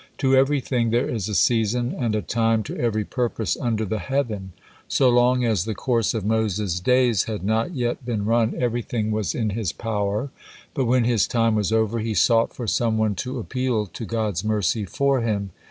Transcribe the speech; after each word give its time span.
"To 0.17 0.35
everything 0.35 0.89
there 0.89 1.07
is 1.07 1.29
a 1.29 1.35
season, 1.35 1.93
and 1.93 2.15
a 2.15 2.23
time 2.23 2.63
to 2.63 2.75
every 2.75 3.05
purpose 3.05 3.55
under 3.55 3.85
the 3.85 3.99
heaven." 3.99 4.53
So 4.87 5.11
long 5.11 5.45
as 5.45 5.63
the 5.65 5.75
course 5.75 6.15
of 6.15 6.25
Moses' 6.25 6.79
days 6.79 7.25
had 7.25 7.43
not 7.43 7.75
yet 7.75 8.03
been 8.03 8.25
run, 8.25 8.55
everything 8.57 9.11
was 9.11 9.35
in 9.35 9.51
his 9.51 9.71
power, 9.71 10.31
but 10.73 10.85
when 10.85 11.03
his 11.03 11.27
time 11.27 11.53
was 11.53 11.71
over, 11.71 11.99
he 11.99 12.15
sought 12.15 12.55
for 12.55 12.65
some 12.65 12.97
one 12.97 13.13
to 13.17 13.37
appeal 13.37 13.85
to 13.85 14.05
God's 14.05 14.43
mercy 14.43 14.85
for 14.85 15.21
him. 15.21 15.51